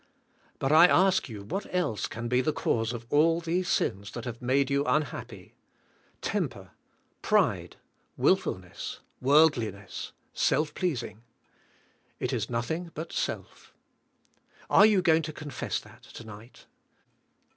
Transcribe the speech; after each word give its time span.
But 0.57 0.71
I 0.71 0.87
ask 0.87 1.29
you 1.29 1.43
what 1.43 1.67
else 1.71 2.07
can 2.07 2.27
be 2.27 2.41
the 2.41 2.51
cause 2.51 2.91
of 2.91 3.05
all 3.11 3.39
these 3.39 3.69
sins 3.69 4.09
that 4.13 4.25
have 4.25 4.41
made 4.41 4.71
you 4.71 4.83
unhappy? 4.83 5.53
temper, 6.23 6.71
pride, 7.21 7.75
wilfulness, 8.17 9.01
worldliness, 9.21 10.11
self 10.33 10.73
pleasing. 10.73 11.21
It 12.19 12.33
is 12.33 12.49
nothing 12.49 12.89
but 12.95 13.13
self. 13.13 13.75
Are 14.71 14.87
you 14.87 15.03
going 15.03 15.21
to 15.21 15.31
confess 15.33 15.79
that 15.81 16.01
tonight? 16.01 16.65